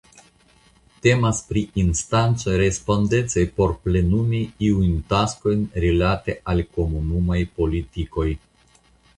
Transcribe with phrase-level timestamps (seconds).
[1.07, 8.29] Temas pri instancoj respondecaj por plenumi iujn taskojn rilate al Komunumaj politikoj.